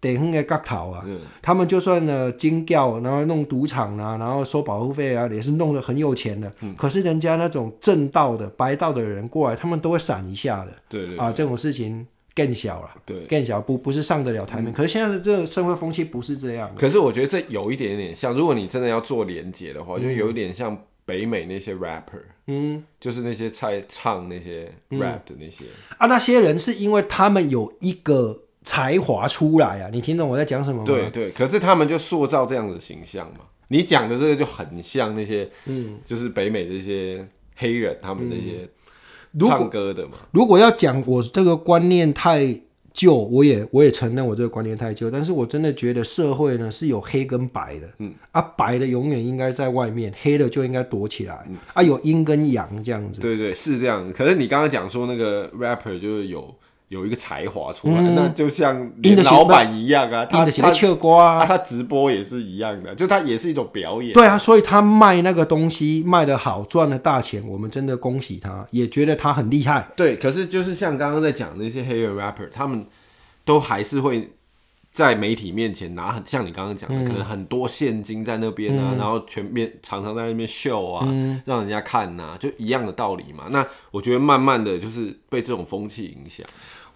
[0.00, 1.06] 地方的角头啊，
[1.40, 6.52] 他们就算呢惊叫，然后弄赌场啊，然后收保护费啊，也是弄得很有钱的。
[6.76, 10.72] 可是人家那种正道的白道的人过来，他们都会闪一下的。
[10.88, 14.72] 对对啊，这种事情更小了，对，更小不不是上得了台面。
[14.72, 16.68] 可是现在的这个社会风气不是这样。
[16.76, 20.76] 可是我觉得这有一点点像，如果你真的要做连结的话，就有一点像。
[21.06, 30.84] 北美那些 rapper，嗯，就是那些在唱那些 rap 的那些、嗯、啊，那些人是因为他们有一个才华出来啊，你听懂我在讲什么吗？
[30.84, 33.40] 对对，可是他们就塑造这样的形象嘛。
[33.68, 38.68] 你讲的这个就很像那些，嗯，就是北美这些黑人他们那些
[39.48, 40.18] 唱歌的嘛。
[40.32, 42.60] 如果，如果要讲我这个观念太。
[42.96, 53.20] 旧，我也我也承认我这个观念太旧，但是我真的觉得社会呢是有黑跟白的，嗯啊，白的永远应该在外面，黑的就应该躲起来，嗯、啊，有阴跟阳这样子。
[53.20, 54.10] 对对，是这样。
[54.14, 56.52] 可是你刚刚讲说那个 rapper 就是有
[56.88, 58.90] 有一个才华出来，嗯、那就像
[59.24, 64.12] 老板一样啊，他他切瓜，他直播也是一样的，就他也是一种表演。
[64.12, 69.88] 对啊，所以他卖那个东西卖得好，赚了大钱，我们真的恭喜他，也觉得他很厉害。
[69.96, 72.86] 对，可是就是像刚刚在讲那些黑人 rapper，他们。
[73.46, 74.28] 都还是会
[74.90, 83.44] 在媒体面前拿很像你刚刚讲的，嗯、可能很多现金在那边啊，嗯、然后全面常常在那边秀啊，嗯、让人家看呐、啊，就一样的道理嘛。
[83.50, 86.44] 那我觉得慢慢的就是被这种风气影响。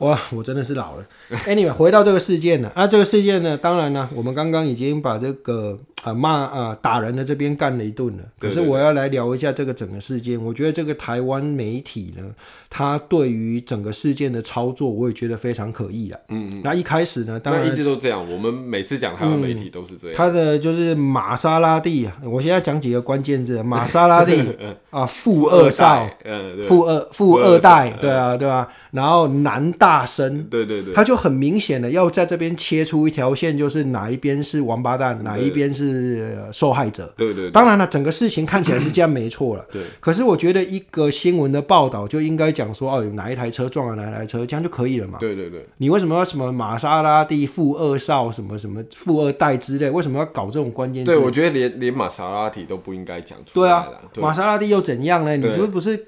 [0.01, 1.05] 哇，我真的是老了。
[1.47, 2.73] Anyway，回到这个事件了。
[2.75, 8.25] 那、啊、这个事件呢，当然呢，我们刚刚已经把这个啊骂啊打人的这边干了一顿了。
[8.39, 10.43] 可是我要来聊一下这个整个事件。
[10.43, 12.25] 我觉得这个台湾媒体呢，
[12.71, 16.19] 他对于整个事件的操作，我也觉得非常可疑啊。
[16.29, 16.61] 嗯嗯。
[16.65, 18.27] 那一开始呢，当然一直都这样。
[18.33, 20.17] 我们每次讲台湾媒体都是这样。
[20.17, 24.43] 他、嗯、的就是玛莎拉蒂啊，我现在讲几个关键字：玛莎拉蒂
[24.89, 28.67] 啊，富二少，嗯，富二富二代，对啊，对吧？
[28.93, 37.13] 然后男大生，对对对，他就很明显的要在这边切出一条线，就是哪一边是王八蛋，哪一边是受害者。
[37.17, 39.67] 对对，当然了，整个事情看起来是这样没错了。
[39.73, 45.19] 对，可是我觉得一个新闻的报道就应该讲说，哦，有哪一台车撞了哪一台车，这样就可以了嘛。
[45.19, 49.91] 对对对，你为什么要什么玛莎拉蒂富二少什么什么富二代之类？
[49.91, 51.05] 为什么要搞这种关键？
[51.05, 53.69] 对，我觉得连连玛莎拉蒂都不应该讲出来。
[53.69, 55.37] 对啊，玛莎拉蒂又怎样呢？
[55.37, 56.05] 你说不是？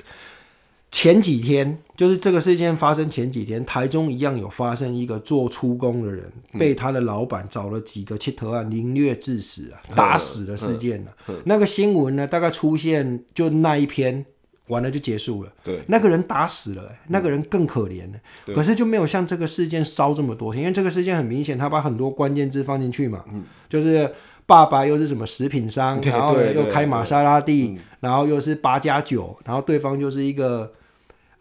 [0.92, 11.34] 前几天，就是这个事件发生前几天，台中一样有发生一个做出工的人、嗯、被他的老板找了几个七头案凌虐致死啊，打死的事件呢、啊。
[11.46, 14.24] 那个新闻呢，大概出现就那一篇，
[14.68, 15.52] 完了就结束了。
[15.64, 18.18] 对，那个人打死了、欸，那个人更可怜了。
[18.46, 24.08] 嗯、可是就没有像这个事件烧这么多天，因为这个事件很明显，他把很多关键字放进去嘛，嗯、就是
[24.44, 30.70] 爸爸又是什么食品商，然后又开玛莎拉蒂，然后又是八加九，然后对方就是一个。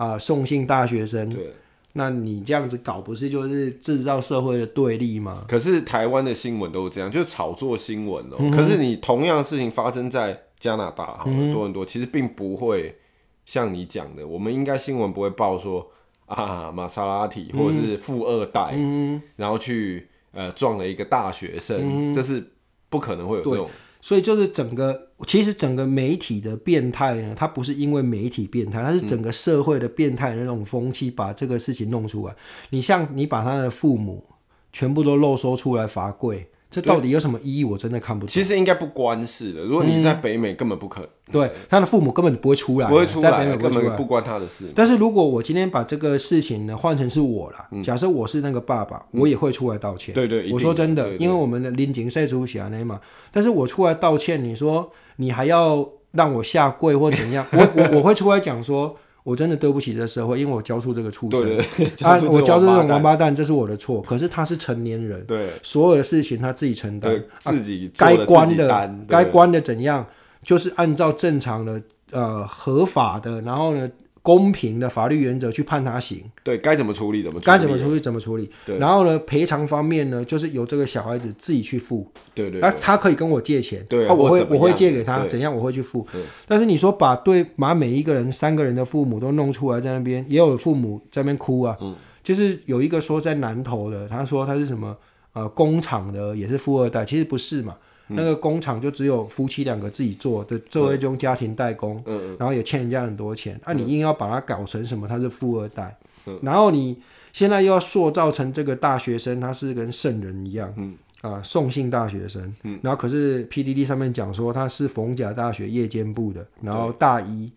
[0.02, 1.54] 啊，送信大学生，对，
[1.94, 5.46] 那你这样子搞，不是就是制造社会的对立吗？
[5.48, 8.38] 可是台湾的新闻都是这样，就是炒作新闻哦。
[8.40, 12.98] 嗯、可是你同样的事情发生在加拿大，好很多很多，其实并不会
[13.46, 15.88] 像你讲的，我们应该新闻不会报说
[16.26, 22.44] 啊，玛莎拉蒂或者是富二代，嗯、然后去呃撞了一个大学生，嗯、这是
[22.90, 23.70] 不可能会有这种。
[24.04, 32.36] 所以就是整个，其实整个媒体的变态呢，它不是因为媒体变态，它是整个社会的变态的那种风气把这个事情弄出来。
[32.70, 34.24] 你像你把他的父母
[34.72, 37.64] 全部都漏收出来罚跪，这到底有什么意义？
[37.64, 38.32] 我真的看不懂。
[38.32, 39.64] 其实应该不关事的。
[39.64, 41.10] 如果你在北美，根本不可能。
[41.28, 44.66] 嗯、对，他的父母根本不会出来，不会出来，在北美根本不关他的事。
[44.76, 50.16] 但是如果我今天把这个事情呢换成是我啦，嗯、假设我是那个爸爸，我也会出来道歉。
[50.16, 53.00] 对对，我说真的，因为我们的邻近赛出血那嘛，
[53.32, 57.46] 但是我出来道歉，你说你还要让我下跪或怎样？
[57.52, 58.98] 我我我会出来讲说。
[59.24, 61.44] 我真的对不起这社会，因为我教出这个畜生。
[61.44, 64.02] 对对对，啊，我教出这种王八蛋，这是我的错。
[64.02, 70.04] 可是他是成年人，对，所有的事情他自己承担，自己该关的该关的怎样，
[70.42, 71.80] 就是按照正常的
[72.12, 73.88] 呃合法的，然后呢。
[74.24, 78.48] 公平的法律原则去判他刑，对，该怎么处理怎么处理，该怎么处理怎么处理。
[78.66, 82.08] 对，然后呢，赔偿方面呢，就是由这个小孩子自己去付。
[82.36, 86.06] 对对，那他可以跟我借钱，对，我会我会借给他，怎样我会去付。
[86.48, 91.76] 但是你说把对把每一个人三个人的父母都弄出来在那边，也有父母在那边哭啊。
[91.82, 94.96] 嗯，就是有一个说在南投的，他说他是什么
[95.34, 97.76] 呃工厂的，也是富二代，其实不是嘛。
[98.16, 103.60] 那个工厂就只有夫妻两个自己做的，作为一种家庭代工，嗯、然后也欠人家很多钱。
[103.66, 105.08] 那、你硬要把它搞成什么？
[105.08, 106.98] 他是富二代，嗯、然后你
[107.32, 112.54] 现在又要塑造成这个大学生，他是跟圣人一样，嗯、啊，宋姓大学生。
[112.64, 117.52] 嗯、然后可是 PDD 上面讲说他是逢甲大学夜间部的，然后大一，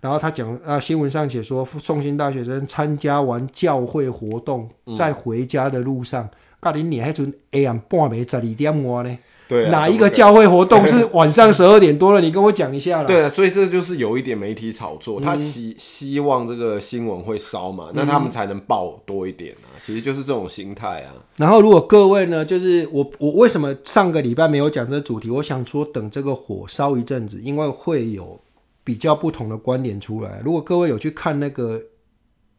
[0.00, 6.28] 然后他讲啊，新闻上写说宋姓大学生参加完教会活动，在回家的路上，
[6.60, 9.18] 到底你还准 AM 半暝十二点外呢？
[9.48, 12.20] 对、啊，哪一个教会活动 是晚上十二点多了？
[12.20, 13.04] 你跟我讲一下啦。
[13.04, 19.78] 对啊，所以这就是有一点媒体炒作，他希希望这个新闻会烧嘛，嗯、那他们才能报多一点啊。
[19.80, 21.14] 其实就是这种心态啊。
[21.36, 25.30] 然后，如果各位呢，就是我我为什么上个礼拜没有讲这主题？
[25.30, 28.40] 我想说，等这个火烧一阵子，因为会有
[28.82, 30.40] 比较不同的观点出来。
[30.44, 31.80] 如果各位有去看那个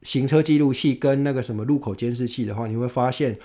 [0.03, 3.37] 行车记录器跟那个什么路口监视器的话，你会发现。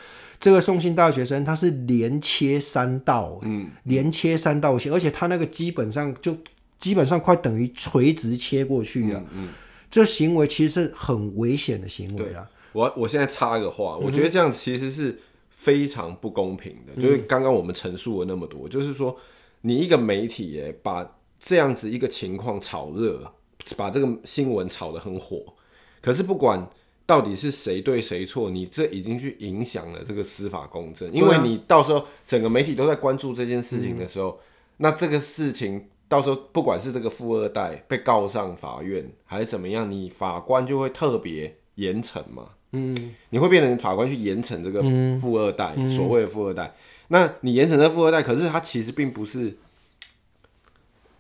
[0.42, 6.36] 这个送信大学生他是连切三道，嗯，连切三道线，而且他那个基本上就
[6.80, 9.48] 基本上快等于垂直切过去啊，嗯，嗯，
[9.88, 12.50] 这行为其实是很危险的行为啊。
[12.72, 15.16] 我我现在插个话，我觉得这样其实是
[15.50, 19.16] 非常不公平的，嗯、就是刚刚我们陈述了那么多，就是说
[19.60, 23.32] 你一个媒体诶，把这样子一个情况炒热，
[23.76, 25.54] 把这个新闻炒得很火，
[26.00, 26.68] 可是不管。
[27.04, 28.48] 到底是谁对谁错？
[28.48, 34.38] 你这已经去影响了这个司法公正，因为你到时候整个媒体都在关注这件事情的时候，嗯、
[34.78, 42.50] 那这个事情到时候不管是这个富二代被告上法院还是怎么样，你法官就会特别严惩嘛。
[42.70, 44.80] 嗯，你会变成法官去严惩这个
[45.20, 46.72] 富二代，嗯、所谓的富二代。
[47.08, 49.54] 那你严惩这富二代，可是他其实并不是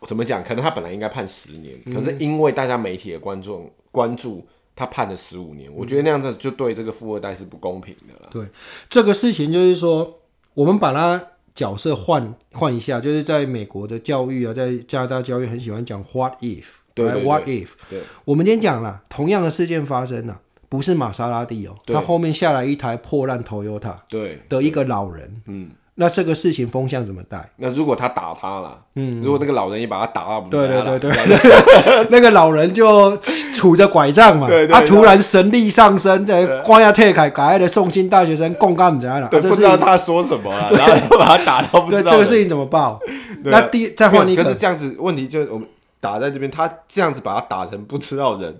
[0.02, 0.42] 怎么讲？
[0.42, 4.46] 可能他本来应该判十年，嗯、可是因为大家媒体的观众关注。
[4.74, 8.28] 他判了十五年，我觉得那样子就对这个富二代是不公平的了。
[8.30, 8.46] 对
[8.88, 10.20] 这个事情，就是说，
[10.54, 17.68] 我们把他角色换换一下，就是在美国的教育啊，在加拿大教育很喜欢讲 “what if”，对，，“what if”。
[17.90, 25.70] 对，我们今天讲了，同样的事件发生了，不是玛莎拉蒂哦，他后面下来一台破烂 Toyota，对的一个老人，嗯。
[25.94, 27.50] 那这个事情风向怎么带？
[27.56, 39.28] 那如果他打他了，嗯，如果那个老人也把他打到不对对对对， 那个老人就杵着拐杖嘛，他突然神力上升，在光亚特凯改爱的送新大学生共干怎样了？
[39.28, 42.02] 对，不知道他说什么 了，然后就把他打到不知道。
[42.02, 42.98] 对，这个事情怎么报？
[43.44, 45.68] 那第再换一个，可是这样子问题就我们
[46.00, 48.56] 打在这边，他这样子把他打成不知道人，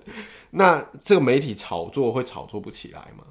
[0.51, 3.23] 那这个媒体炒作会炒作不起来吗？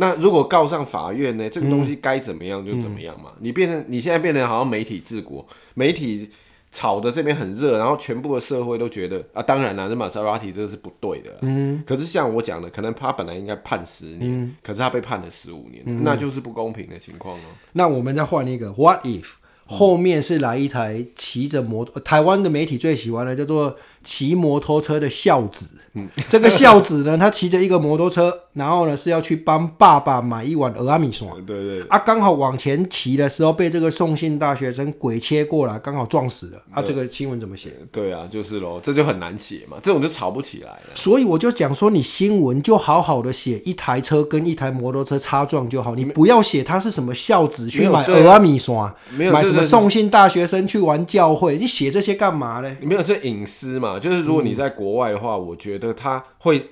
[0.00, 1.46] 那如果告上法院呢？
[1.50, 3.32] 这个东西该怎么样就怎么样嘛。
[3.40, 6.30] 你变成你现在变成好像媒体治国，媒体
[6.72, 11.36] 炒的这边很热，然后全部的社会都觉得啊，当然了，这玛莎拉蒂这个是不对的。
[11.42, 11.82] 嗯。
[11.86, 17.42] 可是像我讲的，可能他本来应该判十年，嗯、可是他被判了十五年，嗯、那就是不公平的情况哦。
[17.74, 19.26] 那我们再换一个，What if
[19.66, 23.76] 后面是来一台骑着摩托，台湾的媒体最喜欢的叫做。
[24.02, 37.70] 骑摩托车的孝子，嗯，这个孝子呢，他骑着一个摩托车，然后呢是要去帮爸爸买一碗蚵仔面线，对对，啊，刚好往前骑的时候被这个送信大学生鬼切过来，刚好撞死了，啊，这个新闻怎么写？
[37.92, 40.82] 对啊，就是喽，这就很难写嘛，这种就吵不起来了。
[40.94, 52.76] 所以我就讲说，你新闻就好好的写一台车跟一台摩托车擦撞就好，你不要写他是什么孝子去买蚵仔面线，没有买什么送信大学生去玩教会，你写这些干嘛呢？
[52.80, 53.89] 你没有这隐私嘛？
[53.98, 56.68] 就是如果你在国外的话，嗯、我觉得他会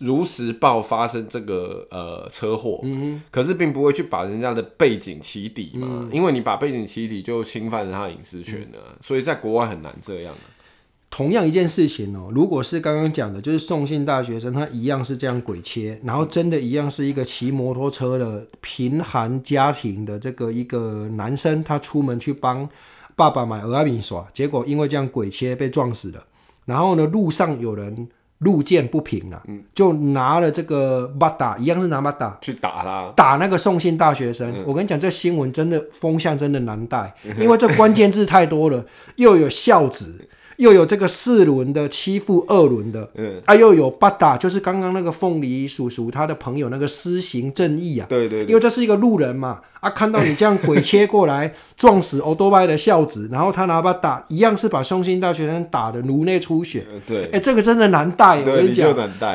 [0.00, 10.34] 如实报发生这个呃车祸，嗯，可是并不会去把人家的背景起底嘛，嗯、因为你把背景起底就侵犯了他隐私权了，嗯、所以在国外很难这样。
[11.08, 22.68] 同样一件事情哦，如果是刚刚讲的，就是送信大学生，他一样是这样鬼切，然后真的一样是一个骑摩托车的贫寒家庭的这个一个男生，他出门去帮
[23.14, 26.22] 爸爸买蚵仔面线，结果因为这样鬼切被撞死了。
[26.66, 28.06] 然后呢，路上有人
[28.40, 34.52] 路见不平了，嗯、就拿了这个巴打，一样是拿巴打去打他，打那个送信大学生。
[34.54, 38.84] 嗯、我跟你讲，这新闻真的风向真的难带，嗯、因为这关键字太多了，
[39.16, 40.28] 又有孝子。
[40.58, 58.88] 又有这个四轮的欺负二轮的，嗯，啊，又有八打，就是刚刚那个凤梨叔叔他的朋友那个施行正义啊，对对，对，因为这是一个路人嘛，啊，看到你这样鬼切过来 撞死欧多拜的孝子，然后他拿把打，一样是把凶心大学生打的颅内出血，对，哎、欸，这个真的难带，我跟你讲，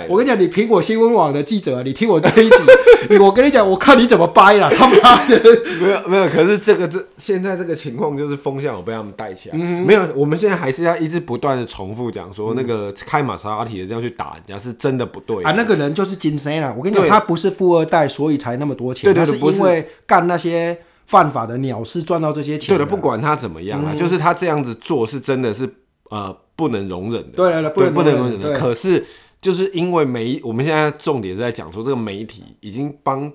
[0.10, 2.56] 我跟你讲，你苹果新闻网的记者啊，你听我这一集，
[3.22, 5.40] 我跟你讲，我看你怎么掰了，他妈的，
[5.80, 11.12] 没有没有，可是这个这现在这个情况就是风向有被他们带起来，嗯、没有，我们现在还是要一。
[11.12, 15.52] 直不断的重复讲说，那个开玛莎拉蒂的这样去打人家是真的不对啊！
[15.58, 22.76] 那个人就是金生啦，我跟你讲，他不是富二代，所以才那么多钱，他是因为干那些犯法的鸟事赚到这些钱。
[22.76, 25.70] 对的，不管他怎么样啊，就是他这样子做是真的是
[26.10, 27.38] 呃不能容忍的。
[27.38, 28.54] 对了，不能不能容忍的。
[28.54, 29.06] 可是
[29.40, 33.32] 就是因为媒，我们现在重点是在讲说，这个媒体已经帮。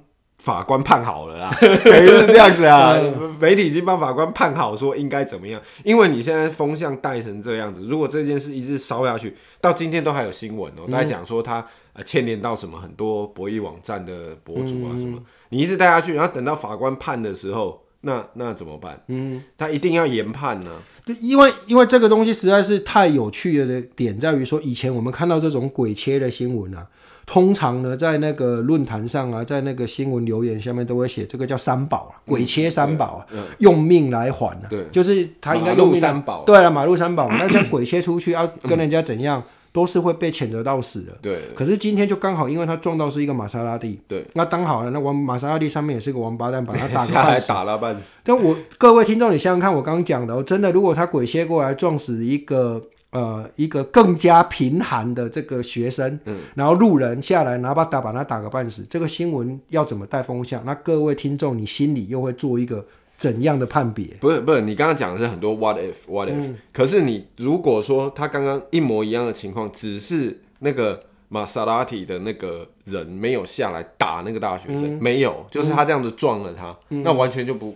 [0.47, 2.97] 法官判好了啦， 等于是这样子啊。
[3.40, 5.61] 媒体已经帮法官判好，说应该怎么样。
[5.82, 15.18] 因为你现在风向带成这样子，如果这件事一直烧下去，到今天都还有新闻哦、喔，大家讲说他呃牵连到什么很多博弈网站的博主啊什么，
[15.49, 19.03] 你一直带下去，然后等到法官判的时候，那那怎么办？
[19.09, 20.70] 嗯，他一定要严判呢。
[21.05, 26.86] 对，因为因为这个东西实在是太有趣了的点在于说，以前我们看到这种鬼切的新闻啊。
[27.26, 33.26] 通常呢，在那个论坛上啊，在那个新闻留言下面都会写这个叫三宝啊，鬼切三宝啊，
[33.58, 41.18] 用命来还啊，对，就是他应该用命三宝，对了，马路三宝，那这样鬼切出去要 跟人家怎样，都是会被谴责到死的。
[41.20, 41.40] 对。
[41.56, 48.20] 可是今天就刚好，因为他撞到是一个玛莎拉蒂，对，那当好了，那王玛莎拉蒂上面也是个王八蛋，把他打 个半死，打了半死。
[48.22, 52.84] 但我各位听众，你想想看，我刚刚讲的，真的，如果他鬼切过来撞死一个。
[53.16, 60.62] 呃，一个更加贫寒的这个学生，嗯，然后路人下来拿把打把他打个半死，这个新闻要怎么带风向？
[60.66, 62.84] 那各位听众，你心里又会做一个
[63.16, 64.06] 怎样的判别？
[64.20, 77.74] 不是不是，你刚刚讲的是很多 what if what if，嗯，可是你如果说他刚刚一模一样的情况，只是那个玛莎拉蒂的那个人没有下来打那个大学生，嗯，没有，就是他这样子撞了他，嗯，那完全就不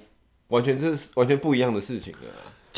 [0.49, 2.29] 完全是完全不一样的事情了。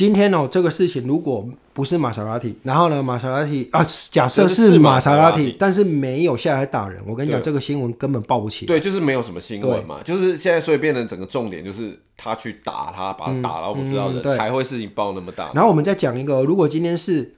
[0.02, 8.66] 今天哦，这个事情如果不是玛莎拉蒂，然后呢，玛莎拉蒂啊，假设是玛莎拉蒂，但是没有下来打人，我跟你讲，这个新闻根本报不起。
[8.66, 15.52] 对，就是没有什么新闻嘛，就是现在所以变成整个重点就是他去打他，把他打到不知道的，才会事情爆那么大。
[15.54, 17.36] 然后我们再讲一个，如果今天是。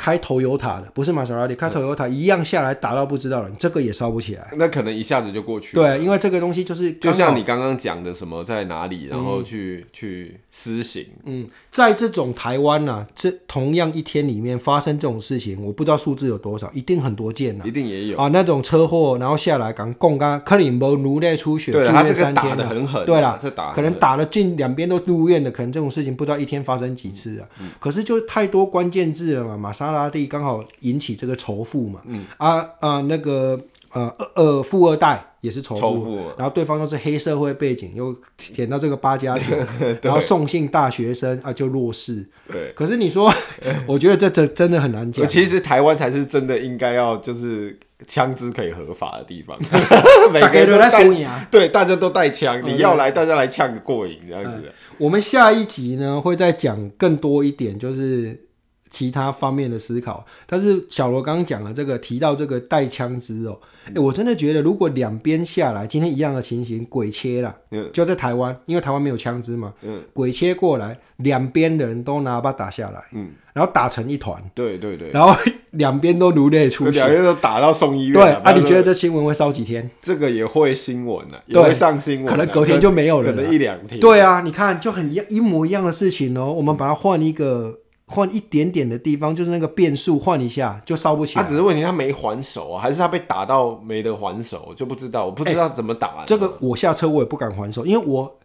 [0.00, 4.50] 开 Toyota 的不是玛莎拉蒂，开 Toyota 一样下来打到不知道人，这个也烧不起来。
[4.56, 5.76] 那可能一下子就过去。
[5.76, 11.06] 对，因为这个东西就是就像你刚刚讲的什么在哪里，然后去、嗯、去施行。
[11.24, 18.28] 嗯，在这种台湾呢、啊，这同样一天里面发生这种事情，我不知道数字有多少，一定很多件呢、啊，一定也有啊。
[18.28, 23.04] 那种车祸，然后下来刚共刚克林伯颅内出血，住院三天的，很狠。
[23.04, 27.46] 对啦，这打，可能打了近两边都入院的，可能这种事情不知道一天发生几次啊。
[27.60, 30.64] 嗯、可是就太多关键字了嘛，玛莎拉蒂刚好。
[30.80, 33.58] 引起这个仇富嘛，嗯啊啊那个
[33.92, 39.42] 呃呃富二代也是仇富，仇富然后对方又是黑社会背景，又舔到这个八加九，
[40.02, 42.72] 然后送信大学生啊就弱势，对。
[42.74, 43.30] 可是你说，
[43.86, 45.26] 我觉得这这真的很难讲。
[45.28, 49.58] 其实台湾才是真的应该要就是枪支可以合法的地方，
[50.32, 54.72] 每个人都带，对，大家都带枪，你要来大家来呛个过瘾这样子、嗯。
[54.98, 58.46] 我们下一集呢会再讲更多一点，就是。
[58.90, 75.32] 其他方面的思考，但是小罗刚刚讲了这个，提到这个带枪支哦，哎、欸，我真的觉得如果两边下来，今天一样的情形，鬼切了，嗯，就在台湾，因为台湾没有枪支嘛，嗯，鬼切过来，两边的人都拿把打下来，嗯，然后打成一团，对对对，然后
[75.70, 79.88] 两边都颅内出血，两边都打到送医院，对，啊，你觉得这新闻会烧几天？
[80.02, 87.78] 这个也会新闻呢，也会上新闻，可能隔天就没有了，可能一两天，对啊，你看就很一一模一样的事情哦，我们把它换一个。
[88.12, 91.42] 换一点点的地方，就是那个变速换一下就烧不起来。
[91.44, 96.24] 他只是问题，他没还手啊，还是他被打到没得还手，就不知道，我不知道怎么打、欸。
[96.26, 98.38] 这个我下车我也不敢还手，因为我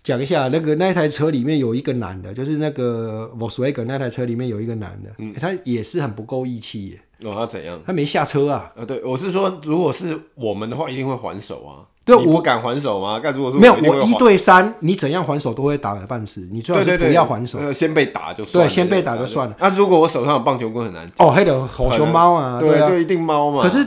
[0.00, 7.00] 讲一下那个那台车里面有一个男的，就是那个 Volkswagen 那台车里面有一个男的，嗯欸、他也是很不够义气耶。
[7.22, 7.78] 哦，他怎样？
[7.84, 8.72] 他没下车啊？
[8.76, 11.89] 啊，对，我是说，如果是我们的话，一定会还手啊。
[12.18, 13.20] 对，我敢还手吗？
[13.22, 16.48] 那如果是没有，我一对三，你怎样还手都会打个半死。
[16.52, 18.68] 你最好是不要还手，先被打就算了。
[18.68, 19.54] 对，先被打就算了。
[19.58, 23.62] 那、啊、如果我手上有棒球棍，很难哦，还得吼熊猫啊，对，就一定猫嘛。
[23.62, 23.86] 可是。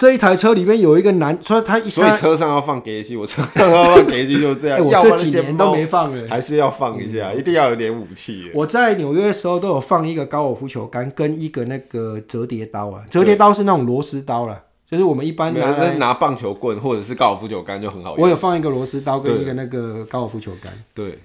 [0.00, 4.78] 这一台车里面有一个男，所以他一所以车上要放给机，我 车上要放给机就这样。
[4.78, 8.48] 欸、 我这几年都没放了，还是要放一下，嗯、一定要有点武器。
[8.54, 18.24] 我在纽约的时候都有放一个高尔夫球杆跟一个那个折叠刀啊，折叠刀是那种螺丝刀了，就是我们一般拿拿棒球棍或者是高尔夫球杆就很好用。
[18.24, 20.72] 我有放一个螺丝刀跟一个那个高尔夫球杆。
[20.94, 21.18] 对，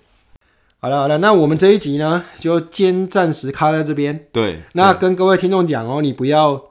[0.80, 4.28] 好了好了，那我们这一集呢就先暂时卡在这边。
[4.32, 6.62] 对，那跟各位听众讲哦，你不要。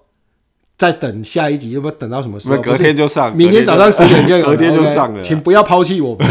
[0.75, 2.61] 再等下一集，要不要等到什么时候？
[2.61, 5.23] 隔天就上，明天早上十点就有，隔天就上了。
[5.23, 6.27] 请不要抛弃我们。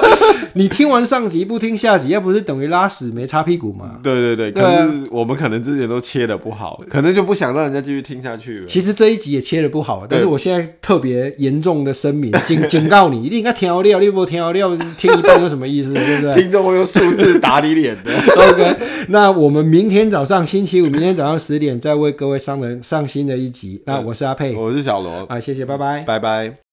[0.54, 3.98] 你听完上集不听下集，要不是等于拉屎没擦屁股吗？
[4.02, 8.66] 对对对，可是我们可能之前都切的不好，可能就不想让人家继续听下去了。
[8.66, 15.92] 其实这一集也切的不好，但是我现在特别严重的声明，警 警告你，一定要调料，你不调料，听一半有什么意思？
[15.92, 16.42] 对不对？
[16.42, 18.12] 听众会用数字打你脸的。
[18.36, 18.76] OK，
[19.08, 23.82] 那我们明天早上星期五，明天早上十点再为各位上人上新的一集。
[23.86, 26.63] 那我是阿佩，我是小罗，啊，谢谢，拜拜，拜拜。